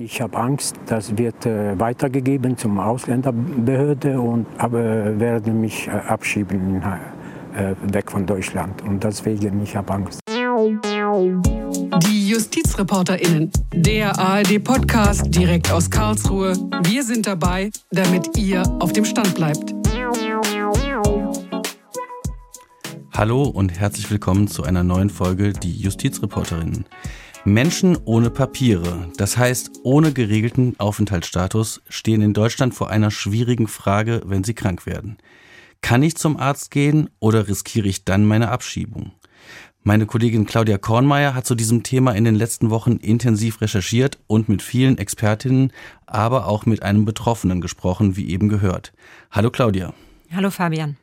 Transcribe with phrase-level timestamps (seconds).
[0.00, 6.80] Ich habe Angst, das wird äh, weitergegeben zum Ausländerbehörde und aber werden mich äh, abschieben
[6.80, 10.20] äh, weg von Deutschland und deswegen ich habe Angst.
[12.06, 16.52] Die JustizreporterInnen, der ARD-Podcast direkt aus Karlsruhe.
[16.84, 19.74] Wir sind dabei, damit ihr auf dem Stand bleibt.
[23.12, 26.84] Hallo und herzlich willkommen zu einer neuen Folge Die Justizreporterinnen.
[27.52, 34.20] Menschen ohne Papiere, das heißt ohne geregelten Aufenthaltsstatus, stehen in Deutschland vor einer schwierigen Frage,
[34.26, 35.16] wenn sie krank werden.
[35.80, 39.12] Kann ich zum Arzt gehen oder riskiere ich dann meine Abschiebung?
[39.82, 44.50] Meine Kollegin Claudia Kornmeier hat zu diesem Thema in den letzten Wochen intensiv recherchiert und
[44.50, 45.72] mit vielen Expertinnen,
[46.04, 48.92] aber auch mit einem Betroffenen gesprochen, wie eben gehört.
[49.30, 49.94] Hallo Claudia.
[50.30, 50.98] Hallo Fabian.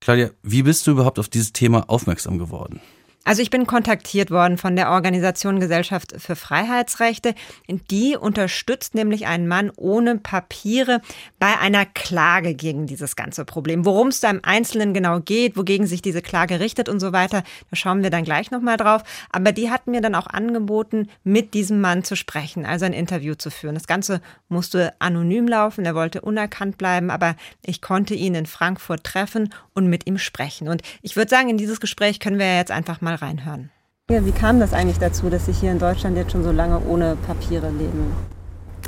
[0.00, 2.80] Claudia, wie bist du überhaupt auf dieses Thema aufmerksam geworden?
[3.24, 7.34] Also ich bin kontaktiert worden von der Organisation Gesellschaft für Freiheitsrechte.
[7.68, 11.00] Die unterstützt nämlich einen Mann ohne Papiere
[11.38, 13.84] bei einer Klage gegen dieses ganze Problem.
[13.84, 17.44] Worum es da im Einzelnen genau geht, wogegen sich diese Klage richtet und so weiter,
[17.70, 19.04] da schauen wir dann gleich nochmal drauf.
[19.30, 23.36] Aber die hatten mir dann auch angeboten, mit diesem Mann zu sprechen, also ein Interview
[23.36, 23.74] zu führen.
[23.74, 29.04] Das Ganze musste anonym laufen, er wollte unerkannt bleiben, aber ich konnte ihn in Frankfurt
[29.04, 30.66] treffen und mit ihm sprechen.
[30.68, 33.70] Und ich würde sagen, in dieses Gespräch können wir jetzt einfach mal reinhören.
[34.10, 36.80] Ja, wie kam das eigentlich dazu, dass Sie hier in Deutschland jetzt schon so lange
[36.80, 38.12] ohne Papiere leben?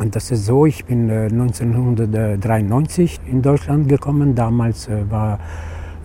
[0.00, 4.34] Und das ist so, ich bin 1993 äh, in Deutschland gekommen.
[4.34, 5.39] Damals äh, war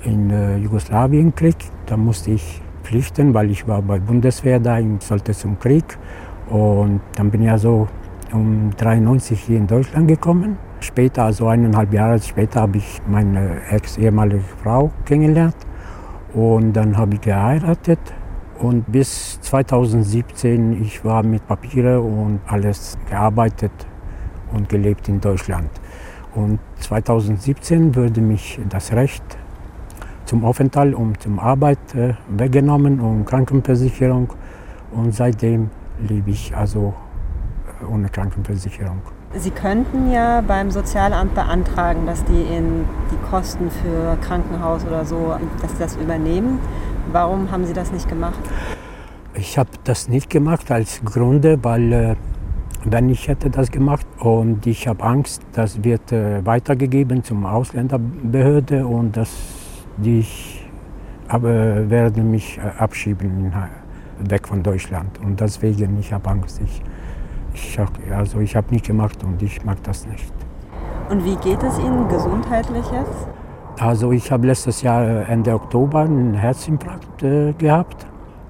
[0.03, 1.55] in äh, Jugoslawien Krieg.
[1.87, 5.97] Da musste ich flüchten, weil ich war bei Bundeswehr da, ich sollte zum Krieg.
[6.49, 7.87] Und dann bin ich also
[8.31, 10.59] um 93 hier in Deutschland gekommen.
[10.81, 15.55] Später, also eineinhalb Jahre später, habe ich meine ex-ehemalige Frau kennengelernt.
[16.33, 17.99] Und dann habe ich geheiratet.
[18.59, 23.71] Und bis 2017, ich war mit Papiere und alles gearbeitet
[24.51, 25.69] und gelebt in Deutschland.
[26.35, 29.23] Und 2017 wurde mich das Recht
[30.25, 34.31] zum Aufenthalt und zum Arbeit äh, weggenommen und Krankenversicherung.
[34.91, 35.71] Und seitdem
[36.07, 36.93] lebe ich also
[37.81, 39.01] äh, ohne Krankenversicherung.
[39.35, 45.35] Sie könnten ja beim Sozialamt beantragen, dass die in die Kosten für Krankenhaus oder so,
[45.61, 46.59] dass sie das übernehmen.
[47.11, 48.39] Warum haben Sie das nicht gemacht?
[49.35, 52.15] Ich habe das nicht gemacht als Grunde, weil äh,
[52.85, 58.87] wenn ich hätte das gemacht und ich habe Angst, das wird äh, weitergegeben zum Ausländerbehörde
[58.87, 59.29] und dass
[59.97, 60.25] die
[61.27, 63.53] aber werden mich äh, abschieben
[64.19, 66.59] weg von Deutschland und deswegen ich habe Angst.
[66.63, 66.81] Ich,
[67.53, 67.79] ich,
[68.11, 70.33] also ich habe nicht gemacht und ich mag das nicht.
[71.09, 73.27] Und wie geht es Ihnen gesundheitlich jetzt?
[73.79, 78.05] Also ich habe letztes Jahr äh, Ende Oktober einen Herzinfarkt äh, gehabt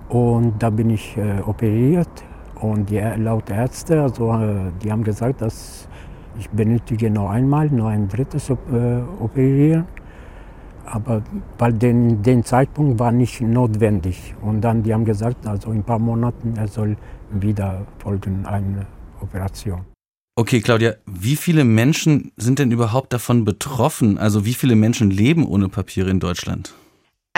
[0.09, 2.09] und da bin ich äh, operiert
[2.55, 5.87] und die, laut Ärzte, also äh, die haben gesagt, dass
[6.37, 8.53] ich benötige noch einmal, noch ein drittes äh,
[9.19, 9.85] operieren.
[10.85, 11.21] Aber
[11.57, 14.33] bei den, den Zeitpunkt war nicht notwendig.
[14.41, 16.97] Und dann die haben gesagt, also in ein paar Monaten er soll
[17.31, 18.85] wieder folgen eine
[19.21, 19.85] Operation.
[20.35, 24.17] Okay, Claudia, wie viele Menschen sind denn überhaupt davon betroffen?
[24.17, 26.73] Also wie viele Menschen leben ohne Papiere in Deutschland?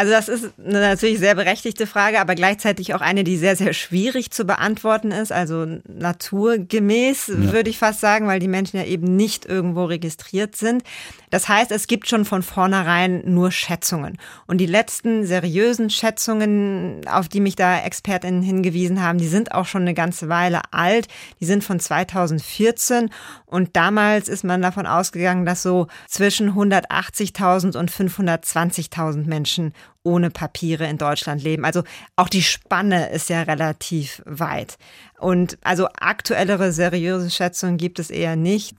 [0.01, 3.71] Also das ist eine natürlich sehr berechtigte Frage, aber gleichzeitig auch eine, die sehr, sehr
[3.73, 5.31] schwierig zu beantworten ist.
[5.31, 7.53] Also naturgemäß ja.
[7.53, 10.81] würde ich fast sagen, weil die Menschen ja eben nicht irgendwo registriert sind.
[11.29, 14.17] Das heißt, es gibt schon von vornherein nur Schätzungen.
[14.47, 19.67] Und die letzten seriösen Schätzungen, auf die mich da Expertinnen hingewiesen haben, die sind auch
[19.67, 21.09] schon eine ganze Weile alt.
[21.39, 23.11] Die sind von 2014.
[23.45, 29.73] Und damals ist man davon ausgegangen, dass so zwischen 180.000 und 520.000 Menschen
[30.03, 31.65] ohne Papiere in Deutschland leben.
[31.65, 31.83] Also
[32.15, 34.77] auch die Spanne ist ja relativ weit.
[35.19, 38.75] Und also aktuellere seriöse Schätzungen gibt es eher nicht.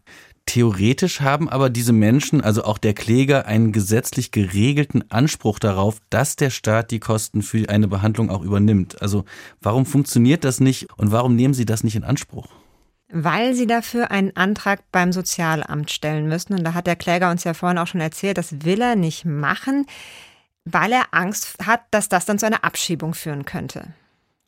[0.46, 6.34] Theoretisch haben aber diese Menschen, also auch der Kläger, einen gesetzlich geregelten Anspruch darauf, dass
[6.34, 9.00] der Staat die Kosten für eine Behandlung auch übernimmt.
[9.00, 9.24] Also
[9.60, 12.48] warum funktioniert das nicht und warum nehmen Sie das nicht in Anspruch?
[13.14, 16.54] Weil sie dafür einen Antrag beim Sozialamt stellen müssen.
[16.54, 19.26] Und da hat der Kläger uns ja vorhin auch schon erzählt, das will er nicht
[19.26, 19.86] machen
[20.64, 23.94] weil er Angst hat, dass das dann zu einer Abschiebung führen könnte.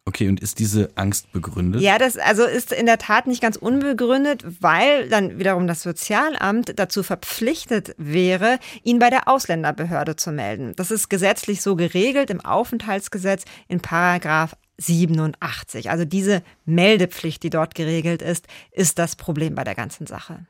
[0.06, 1.80] Okay, und ist diese Angst begründet?
[1.80, 6.78] Ja, das also ist in der Tat nicht ganz unbegründet, weil dann wiederum das Sozialamt
[6.78, 10.74] dazu verpflichtet wäre, ihn bei der Ausländerbehörde zu melden.
[10.76, 15.90] Das ist gesetzlich so geregelt im Aufenthaltsgesetz in Paragraph 87.
[15.90, 20.46] Also diese Meldepflicht, die dort geregelt ist, ist das Problem bei der ganzen Sache.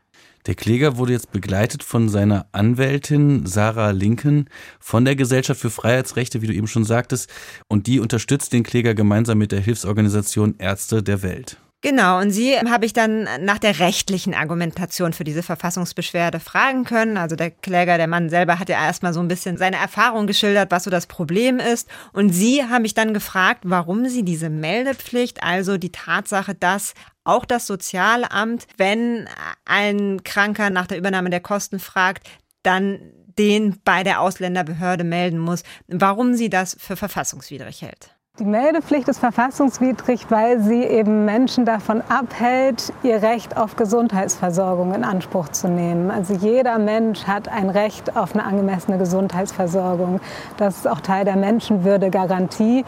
[0.47, 6.43] Der Kläger wurde jetzt begleitet von seiner Anwältin Sarah Lincoln von der Gesellschaft für Freiheitsrechte,
[6.43, 7.31] wie du eben schon sagtest,
[7.67, 11.59] und die unterstützt den Kläger gemeinsam mit der Hilfsorganisation Ärzte der Welt.
[11.85, 17.19] Genau, und sie habe ich dann nach der rechtlichen Argumentation für diese Verfassungsbeschwerde fragen können.
[17.19, 20.71] Also der Kläger, der Mann selber hat ja erstmal so ein bisschen seine Erfahrung geschildert,
[20.71, 21.87] was so das Problem ist.
[22.15, 27.45] Und sie haben mich dann gefragt, warum sie diese Meldepflicht, also die Tatsache, dass auch
[27.45, 29.29] das Sozialamt, wenn
[29.67, 32.27] ein Kranker nach der Übernahme der Kosten fragt,
[32.63, 32.99] dann
[33.39, 38.14] den bei der Ausländerbehörde melden muss, warum sie das für verfassungswidrig hält.
[38.41, 45.05] Die Meldepflicht ist verfassungswidrig, weil sie eben Menschen davon abhält, ihr Recht auf Gesundheitsversorgung in
[45.05, 46.11] Anspruch zu nehmen.
[46.11, 50.21] Also jeder Mensch hat ein Recht auf eine angemessene Gesundheitsversorgung.
[50.57, 52.85] Das ist auch Teil der Menschenwürdegarantie.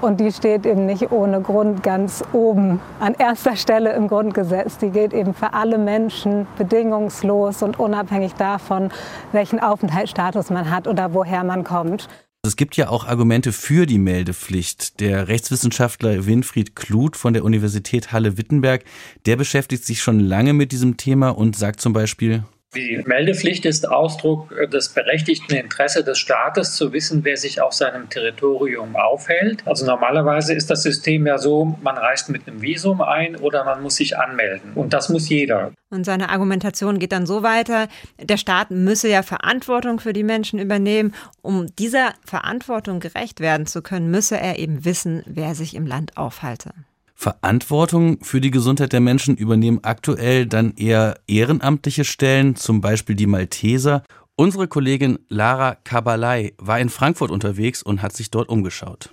[0.00, 4.78] Und die steht eben nicht ohne Grund ganz oben an erster Stelle im Grundgesetz.
[4.78, 8.90] Die gilt eben für alle Menschen bedingungslos und unabhängig davon,
[9.32, 12.08] welchen Aufenthaltsstatus man hat oder woher man kommt.
[12.46, 15.00] Es gibt ja auch Argumente für die Meldepflicht.
[15.00, 18.84] Der Rechtswissenschaftler Winfried Kluth von der Universität Halle-Wittenberg,
[19.26, 22.44] der beschäftigt sich schon lange mit diesem Thema und sagt zum Beispiel,
[22.76, 28.08] die Meldepflicht ist Ausdruck des berechtigten Interesses des Staates zu wissen, wer sich auf seinem
[28.08, 29.66] Territorium aufhält.
[29.66, 33.82] Also normalerweise ist das System ja so, man reist mit einem Visum ein oder man
[33.82, 34.74] muss sich anmelden.
[34.74, 35.72] Und das muss jeder.
[35.90, 37.88] Und seine Argumentation geht dann so weiter,
[38.20, 41.14] der Staat müsse ja Verantwortung für die Menschen übernehmen.
[41.42, 46.16] Um dieser Verantwortung gerecht werden zu können, müsse er eben wissen, wer sich im Land
[46.16, 46.70] aufhalte.
[47.16, 53.26] Verantwortung für die Gesundheit der Menschen übernehmen aktuell dann eher ehrenamtliche Stellen, zum Beispiel die
[53.26, 54.02] Malteser.
[54.36, 59.10] Unsere Kollegin Lara Kabalai war in Frankfurt unterwegs und hat sich dort umgeschaut.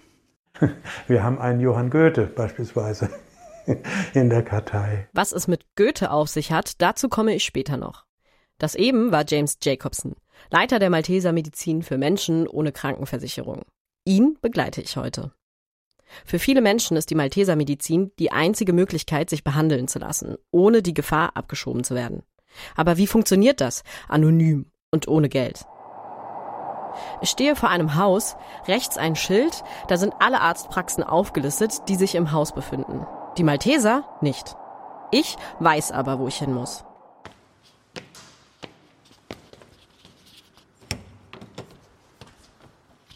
[1.08, 3.10] Wir haben einen Johann Goethe beispielsweise
[4.14, 5.08] in der Kartei.
[5.14, 8.06] Was es mit Goethe auf sich hat, dazu komme ich später noch.
[8.58, 10.16] Das eben war James Jacobson,
[10.52, 13.64] Leiter der Malteser Medizin für Menschen ohne Krankenversicherung.
[14.04, 15.32] Ihn begleite ich heute.
[16.26, 20.82] Für viele Menschen ist die Malteser Medizin die einzige Möglichkeit, sich behandeln zu lassen, ohne
[20.82, 22.24] die Gefahr abgeschoben zu werden.
[22.76, 23.84] Aber wie funktioniert das?
[24.08, 25.66] Anonym und ohne Geld.
[27.22, 28.36] Ich stehe vor einem Haus,
[28.68, 33.06] rechts ein Schild, da sind alle Arztpraxen aufgelistet, die sich im Haus befinden.
[33.38, 34.56] Die Malteser nicht.
[35.12, 36.86] Ich weiß aber, wo ich hin muss.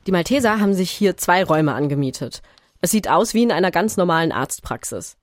[0.07, 2.41] Die Malteser haben sich hier zwei Räume angemietet.
[2.79, 5.17] Es sieht aus wie in einer ganz normalen Arztpraxis.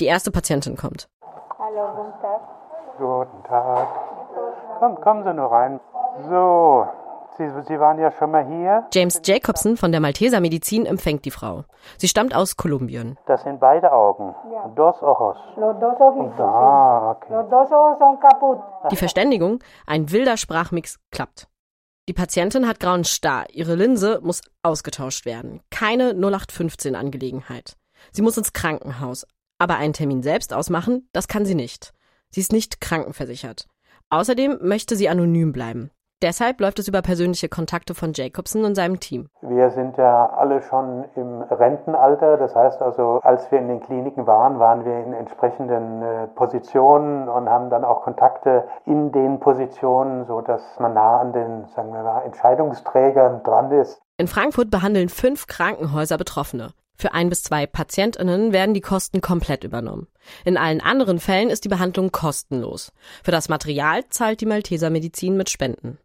[0.00, 1.08] Die erste Patientin kommt.
[1.58, 2.40] Hallo, guten Tag.
[2.98, 3.88] Guten Tag.
[4.80, 5.80] Komm, kommen Sie nur rein.
[6.28, 6.86] So,
[7.36, 8.86] Sie, Sie waren ja schon mal hier.
[8.92, 11.62] James Jacobson von der Malteser Medizin empfängt die Frau.
[11.98, 13.16] Sie stammt aus Kolumbien.
[13.26, 14.34] Das sind beide Augen.
[14.52, 14.66] Ja.
[14.74, 15.36] Dos ojos.
[15.56, 16.40] Los dos ojitos.
[16.40, 17.32] Ah, okay.
[17.32, 18.58] Los dos ojos son caput.
[18.90, 21.48] Die Verständigung, ein wilder Sprachmix, klappt.
[22.08, 23.46] Die Patientin hat grauen Star.
[23.52, 25.60] Ihre Linse muss ausgetauscht werden.
[25.68, 27.76] Keine 0815-Angelegenheit.
[28.12, 29.26] Sie muss ins Krankenhaus.
[29.58, 31.92] Aber einen Termin selbst ausmachen, das kann sie nicht.
[32.30, 33.66] Sie ist nicht krankenversichert.
[34.08, 35.90] Außerdem möchte sie anonym bleiben.
[36.20, 39.28] Deshalb läuft es über persönliche Kontakte von Jacobson und seinem Team.
[39.40, 42.36] Wir sind ja alle schon im Rentenalter.
[42.36, 47.28] Das heißt also, als wir in den Kliniken waren, waren wir in entsprechenden äh, Positionen
[47.28, 52.02] und haben dann auch Kontakte in den Positionen, sodass man nah an den, sagen wir
[52.02, 54.00] mal, Entscheidungsträgern dran ist.
[54.16, 56.72] In Frankfurt behandeln fünf Krankenhäuser Betroffene.
[56.96, 60.08] Für ein bis zwei PatientInnen werden die Kosten komplett übernommen.
[60.44, 62.92] In allen anderen Fällen ist die Behandlung kostenlos.
[63.22, 65.98] Für das Material zahlt die Malteser Medizin mit Spenden.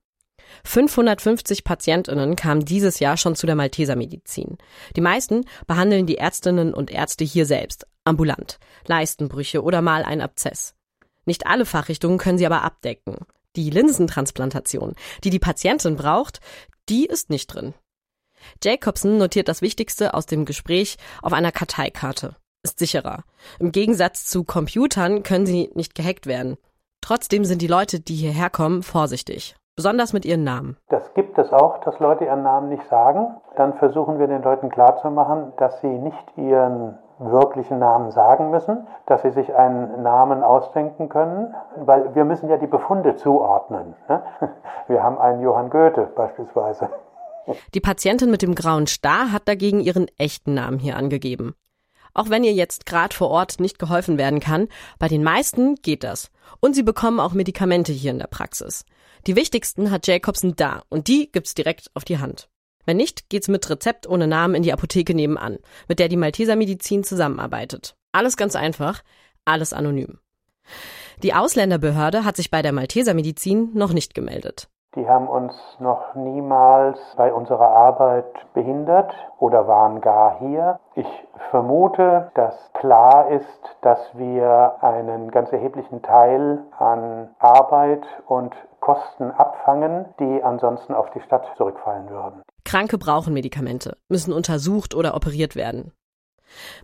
[0.64, 4.58] 550 PatientInnen kamen dieses Jahr schon zu der Malteser Medizin.
[4.96, 10.76] Die meisten behandeln die Ärztinnen und Ärzte hier selbst, ambulant, Leistenbrüche oder mal ein Abzess.
[11.26, 13.18] Nicht alle Fachrichtungen können sie aber abdecken.
[13.56, 16.40] Die Linsentransplantation, die die Patientin braucht,
[16.90, 17.74] die ist nicht drin.
[18.62, 22.36] Jacobson notiert das Wichtigste aus dem Gespräch auf einer Karteikarte.
[22.64, 23.24] Ist sicherer.
[23.60, 26.58] Im Gegensatz zu Computern können sie nicht gehackt werden.
[27.02, 29.56] Trotzdem sind die Leute, die hierher kommen, vorsichtig.
[29.76, 30.78] Besonders mit ihren Namen.
[30.90, 33.36] Das gibt es auch, dass Leute ihren Namen nicht sagen.
[33.56, 39.22] Dann versuchen wir den Leuten klarzumachen, dass sie nicht ihren wirklichen Namen sagen müssen, dass
[39.24, 43.96] sie sich einen Namen ausdenken können, weil wir müssen ja die Befunde zuordnen.
[44.10, 44.22] Ne?
[44.88, 46.90] Wir haben einen Johann Goethe beispielsweise.
[47.74, 51.56] Die Patientin mit dem grauen Star hat dagegen ihren echten Namen hier angegeben.
[52.14, 54.68] Auch wenn ihr jetzt gerade vor Ort nicht geholfen werden kann,
[55.00, 56.30] bei den meisten geht das.
[56.60, 58.86] Und sie bekommen auch Medikamente hier in der Praxis.
[59.26, 62.50] Die wichtigsten hat Jacobson da und die gibt's direkt auf die Hand.
[62.86, 66.56] Wenn nicht, geht's mit Rezept ohne Namen in die Apotheke nebenan, mit der die Malteser
[66.56, 67.96] Medizin zusammenarbeitet.
[68.12, 69.02] Alles ganz einfach,
[69.46, 70.20] alles anonym.
[71.22, 74.68] Die Ausländerbehörde hat sich bei der Malteser Medizin noch nicht gemeldet.
[74.96, 80.80] Die haben uns noch niemals bei unserer Arbeit behindert oder waren gar hier.
[80.94, 81.08] Ich
[81.50, 83.48] vermute, dass klar ist,
[83.82, 91.22] dass wir einen ganz erheblichen Teil an Arbeit und Kosten abfangen, die ansonsten auf die
[91.22, 92.44] Stadt zurückfallen würden.
[92.64, 95.92] Kranke brauchen Medikamente, müssen untersucht oder operiert werden.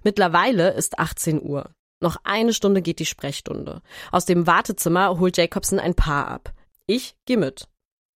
[0.03, 1.69] Mittlerweile ist 18 Uhr.
[2.01, 3.81] Noch eine Stunde geht die Sprechstunde.
[4.11, 6.53] Aus dem Wartezimmer holt Jacobsen ein Paar ab.
[6.87, 7.67] Ich gehe mit.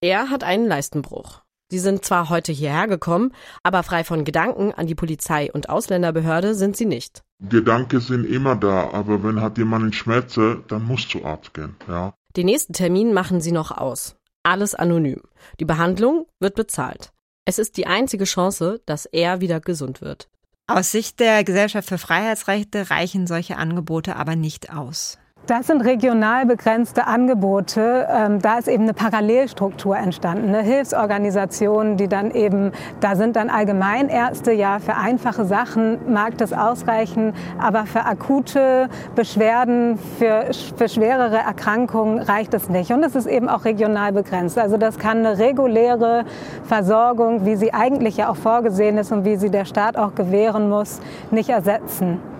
[0.03, 1.43] Er hat einen Leistenbruch.
[1.71, 3.31] Sie sind zwar heute hierher gekommen,
[3.63, 7.23] aber frei von Gedanken an die Polizei und Ausländerbehörde sind sie nicht.
[7.39, 11.77] Gedanken sind immer da, aber wenn hat jemand einen Schmerzen, dann muss zu Arzt gehen,
[11.87, 12.13] ja.
[12.35, 14.17] Den nächsten Termin machen sie noch aus.
[14.43, 15.21] Alles anonym.
[15.61, 17.13] Die Behandlung wird bezahlt.
[17.45, 20.27] Es ist die einzige Chance, dass er wieder gesund wird.
[20.67, 25.17] Aus Sicht der Gesellschaft für Freiheitsrechte reichen solche Angebote aber nicht aus.
[25.45, 28.07] Das sind regional begrenzte Angebote.
[28.09, 32.71] Ähm, da ist eben eine Parallelstruktur entstanden, eine Hilfsorganisation, die dann eben,
[33.01, 39.99] da sind dann Allgemeinärzte, ja, für einfache Sachen mag das ausreichen, aber für akute Beschwerden,
[40.17, 40.45] für,
[40.77, 42.91] für schwerere Erkrankungen reicht es nicht.
[42.91, 44.57] Und es ist eben auch regional begrenzt.
[44.57, 46.23] Also das kann eine reguläre
[46.63, 50.69] Versorgung, wie sie eigentlich ja auch vorgesehen ist und wie sie der Staat auch gewähren
[50.69, 52.32] muss, nicht ersetzen.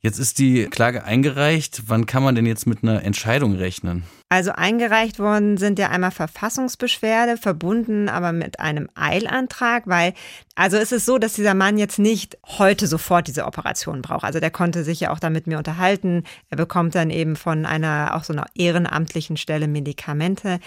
[0.00, 1.82] Jetzt ist die Klage eingereicht.
[1.88, 4.04] Wann kann man denn jetzt mit einer Entscheidung rechnen?
[4.28, 10.14] Also eingereicht worden sind ja einmal Verfassungsbeschwerde, verbunden aber mit einem Eilantrag, weil,
[10.54, 14.24] also es ist so, dass dieser Mann jetzt nicht heute sofort diese Operation braucht.
[14.24, 16.22] Also der konnte sich ja auch da mit mir unterhalten.
[16.48, 20.60] Er bekommt dann eben von einer, auch so einer ehrenamtlichen Stelle Medikamente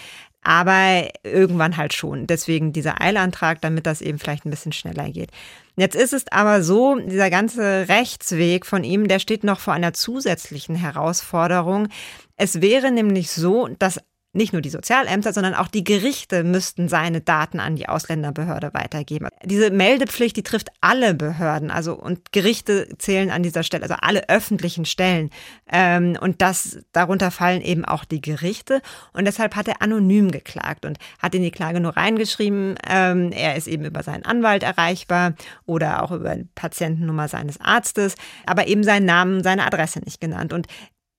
[0.44, 2.26] aber irgendwann halt schon.
[2.28, 5.30] Deswegen dieser Eilantrag, damit das eben vielleicht ein bisschen schneller geht.
[5.78, 9.94] Jetzt ist es aber so, dieser ganze Rechtsweg von ihm, der steht noch vor einer
[9.94, 11.88] zusätzlichen Herausforderung.
[12.36, 14.00] Es wäre nämlich so, dass
[14.34, 19.28] nicht nur die Sozialämter, sondern auch die Gerichte müssten seine Daten an die Ausländerbehörde weitergeben.
[19.44, 24.30] Diese Meldepflicht, die trifft alle Behörden, also und Gerichte zählen an dieser Stelle, also alle
[24.30, 25.32] öffentlichen Stellen.
[25.70, 28.82] Ähm, und das darunter fallen eben auch die Gerichte.
[29.12, 33.58] Und deshalb hat er anonym geklagt und hat in die Klage nur reingeschrieben, ähm, er
[33.58, 35.34] ist eben über seinen Anwalt erreichbar
[35.66, 40.54] oder auch über die Patientennummer seines Arztes, aber eben seinen Namen, seine Adresse nicht genannt.
[40.54, 40.68] Und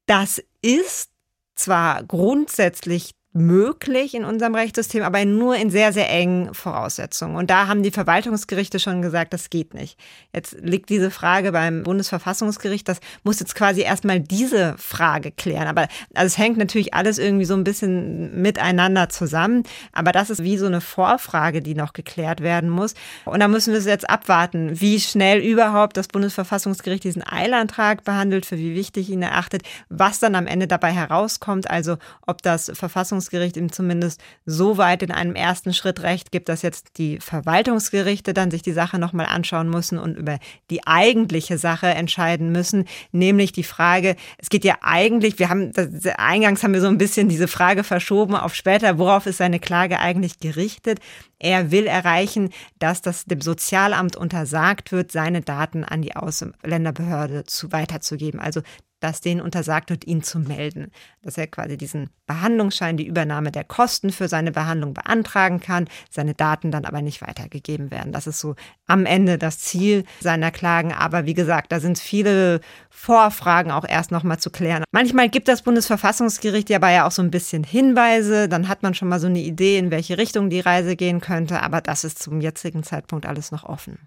[0.06, 1.11] das ist
[1.54, 7.36] zwar grundsätzlich möglich in unserem Rechtssystem, aber nur in sehr, sehr engen Voraussetzungen.
[7.36, 9.98] Und da haben die Verwaltungsgerichte schon gesagt, das geht nicht.
[10.34, 15.66] Jetzt liegt diese Frage beim Bundesverfassungsgericht, das muss jetzt quasi erstmal diese Frage klären.
[15.66, 19.62] Aber also es hängt natürlich alles irgendwie so ein bisschen miteinander zusammen.
[19.92, 22.92] Aber das ist wie so eine Vorfrage, die noch geklärt werden muss.
[23.24, 28.44] Und da müssen wir es jetzt abwarten, wie schnell überhaupt das Bundesverfassungsgericht diesen Eilantrag behandelt,
[28.44, 31.96] für wie wichtig ihn erachtet, was dann am Ende dabei herauskommt, also
[32.26, 36.62] ob das Verfassungsgericht Verfassungsgericht ihm zumindest so weit in einem ersten Schritt recht gibt, dass
[36.62, 40.38] jetzt die Verwaltungsgerichte dann sich die Sache nochmal anschauen müssen und über
[40.70, 45.72] die eigentliche Sache entscheiden müssen, nämlich die Frage, es geht ja eigentlich, wir haben,
[46.16, 49.98] eingangs haben wir so ein bisschen diese Frage verschoben auf später, worauf ist seine Klage
[49.98, 50.98] eigentlich gerichtet?
[51.38, 57.72] Er will erreichen, dass das dem Sozialamt untersagt wird, seine Daten an die Ausländerbehörde zu
[57.72, 58.40] weiterzugeben.
[58.40, 58.62] Also
[59.02, 60.90] dass denen untersagt wird, ihn zu melden.
[61.22, 66.34] Dass er quasi diesen Behandlungsschein, die Übernahme der Kosten für seine Behandlung beantragen kann, seine
[66.34, 68.12] Daten dann aber nicht weitergegeben werden.
[68.12, 68.54] Das ist so
[68.86, 70.92] am Ende das Ziel seiner Klagen.
[70.92, 74.84] Aber wie gesagt, da sind viele Vorfragen auch erst nochmal zu klären.
[74.92, 78.48] Manchmal gibt das Bundesverfassungsgericht ja aber ja auch so ein bisschen Hinweise.
[78.48, 81.62] Dann hat man schon mal so eine Idee, in welche Richtung die Reise gehen könnte.
[81.62, 83.98] Aber das ist zum jetzigen Zeitpunkt alles noch offen.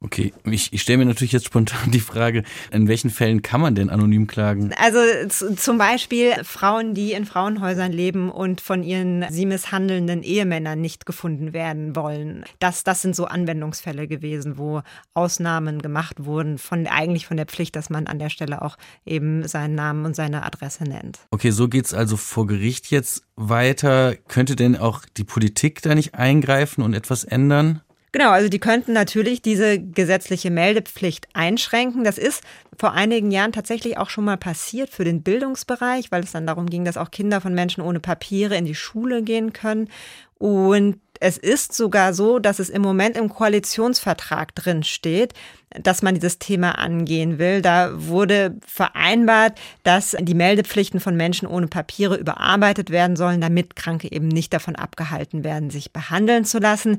[0.00, 3.74] Okay, ich, ich stelle mir natürlich jetzt spontan die Frage, in welchen Fällen kann man
[3.74, 4.72] denn anonym klagen?
[4.78, 11.04] Also zum Beispiel Frauen, die in Frauenhäusern leben und von ihren sie misshandelnden Ehemännern nicht
[11.04, 12.44] gefunden werden wollen.
[12.60, 14.82] Das, das sind so Anwendungsfälle gewesen, wo
[15.14, 19.48] Ausnahmen gemacht wurden, von eigentlich von der Pflicht, dass man an der Stelle auch eben
[19.48, 21.18] seinen Namen und seine Adresse nennt.
[21.32, 24.14] Okay, so geht's also vor Gericht jetzt weiter.
[24.28, 27.82] Könnte denn auch die Politik da nicht eingreifen und etwas ändern?
[28.18, 32.02] Genau, also die könnten natürlich diese gesetzliche Meldepflicht einschränken.
[32.02, 32.42] Das ist
[32.76, 36.66] vor einigen Jahren tatsächlich auch schon mal passiert für den Bildungsbereich, weil es dann darum
[36.66, 39.88] ging, dass auch Kinder von Menschen ohne Papiere in die Schule gehen können.
[40.36, 45.32] Und es ist sogar so, dass es im Moment im Koalitionsvertrag drin steht,
[45.70, 47.62] dass man dieses Thema angehen will.
[47.62, 54.10] Da wurde vereinbart, dass die Meldepflichten von Menschen ohne Papiere überarbeitet werden sollen, damit Kranke
[54.10, 56.98] eben nicht davon abgehalten werden, sich behandeln zu lassen.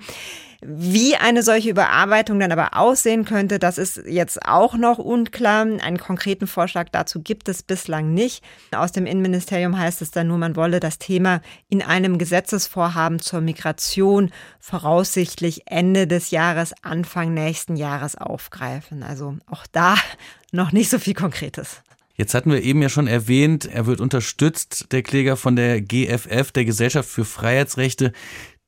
[0.61, 5.61] Wie eine solche Überarbeitung dann aber aussehen könnte, das ist jetzt auch noch unklar.
[5.61, 8.43] Einen konkreten Vorschlag dazu gibt es bislang nicht.
[8.75, 13.39] Aus dem Innenministerium heißt es dann nur, man wolle das Thema in einem Gesetzesvorhaben zur
[13.39, 18.59] Migration voraussichtlich Ende des Jahres, Anfang nächsten Jahres aufgreifen.
[19.04, 19.96] Also auch da
[20.51, 21.82] noch nicht so viel Konkretes.
[22.16, 26.51] Jetzt hatten wir eben ja schon erwähnt, er wird unterstützt, der Kläger von der GFF,
[26.51, 28.12] der Gesellschaft für Freiheitsrechte.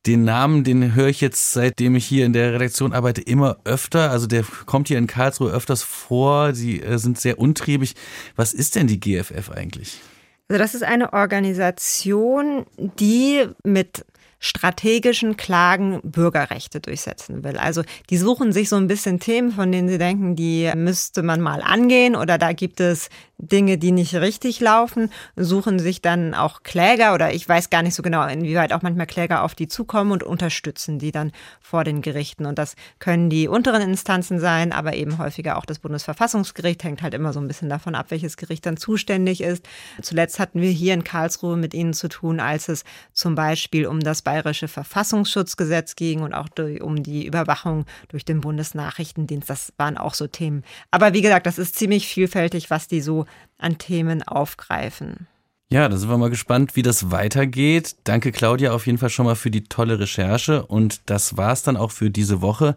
[0.08, 4.10] Den Namen, den höre ich jetzt, seitdem ich hier in der Redaktion arbeite, immer öfter.
[4.10, 6.56] Also der kommt hier in Karlsruhe öfters vor.
[6.56, 7.96] Sie äh, sind sehr untriebig.
[8.38, 10.00] Was ist denn die GFF eigentlich?
[10.48, 14.06] Also das ist eine Organisation, die mit
[14.44, 17.58] strategischen Klagen Bürgerrechte durchsetzen will.
[17.58, 21.42] Also die suchen sich so ein bisschen Themen, von denen sie denken, die müsste man
[21.42, 23.10] mal angehen oder da gibt es
[23.42, 27.96] Dinge, die nicht richtig laufen, suchen sich dann auch Kläger oder ich weiß gar nicht
[27.96, 32.02] so genau, inwieweit auch manchmal Kläger auf die zukommen und unterstützen die dann vor den
[32.02, 32.46] Gerichten.
[32.46, 37.14] Und das können die unteren Instanzen sein, aber eben häufiger auch das Bundesverfassungsgericht, hängt halt
[37.14, 39.68] immer so ein bisschen davon ab, welches Gericht dann zuständig ist.
[40.02, 42.84] Zuletzt hatten wir hier in Karlsruhe mit ihnen zu tun, als es
[43.14, 46.50] zum Beispiel um das bayerische Verfassungsschutzgesetz ging und auch
[46.82, 49.50] um die Überwachung durch den Bundesnachrichtendienst.
[49.50, 50.64] Das waren auch so Themen.
[50.92, 53.26] Aber wie gesagt, das ist ziemlich vielfältig, was die so
[53.58, 55.28] an Themen aufgreifen.
[55.74, 57.96] Ja, da sind wir mal gespannt, wie das weitergeht.
[58.04, 60.66] Danke Claudia auf jeden Fall schon mal für die tolle Recherche.
[60.66, 62.75] Und das war's dann auch für diese Woche.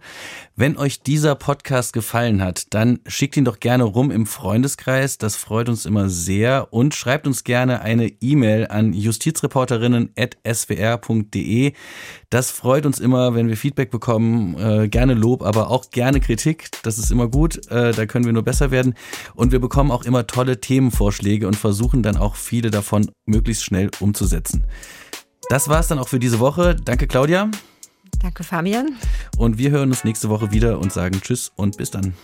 [0.54, 5.34] Wenn euch dieser Podcast gefallen hat, dann schickt ihn doch gerne rum im Freundeskreis, das
[5.34, 6.72] freut uns immer sehr.
[6.72, 11.72] Und schreibt uns gerne eine E-Mail an justizreporterinnen@swr.de.
[12.30, 16.68] Das freut uns immer, wenn wir Feedback bekommen, äh, gerne Lob, aber auch gerne Kritik,
[16.84, 18.94] das ist immer gut, äh, da können wir nur besser werden.
[19.34, 23.64] Und wir bekommen auch immer tolle Themenvorschläge und versuchen dann auch viele davon davon möglichst
[23.64, 24.64] schnell umzusetzen.
[25.48, 26.76] Das war es dann auch für diese Woche.
[26.76, 27.50] Danke, Claudia.
[28.20, 28.96] Danke, Fabian.
[29.36, 32.14] Und wir hören uns nächste Woche wieder und sagen Tschüss und bis dann.